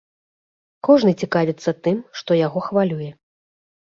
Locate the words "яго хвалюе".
2.41-3.11